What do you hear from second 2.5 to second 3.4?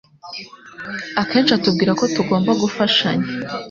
gufashanya